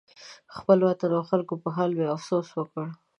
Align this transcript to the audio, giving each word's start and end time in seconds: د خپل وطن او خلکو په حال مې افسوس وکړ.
د 0.47 0.51
خپل 0.57 0.77
وطن 0.87 1.09
او 1.17 1.23
خلکو 1.31 1.53
په 1.63 1.69
حال 1.75 1.91
مې 1.97 2.05
افسوس 2.15 2.47
وکړ. 2.53 2.85